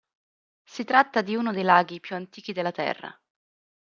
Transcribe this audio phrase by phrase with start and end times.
[0.63, 3.15] Si tratta di uno dei laghi più antichi della Terra.